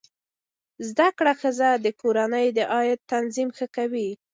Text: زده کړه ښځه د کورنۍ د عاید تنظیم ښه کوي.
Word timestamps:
زده 0.89 1.07
کړه 1.17 1.33
ښځه 1.41 1.69
د 1.85 1.87
کورنۍ 2.01 2.47
د 2.57 2.59
عاید 2.73 2.99
تنظیم 3.13 3.49
ښه 3.57 3.67
کوي. 3.75 4.09